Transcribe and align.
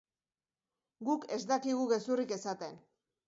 Guk 1.09 1.27
ez 1.37 1.39
dakigu 1.53 1.85
gezurrik 1.93 2.35
esaten. 2.39 2.81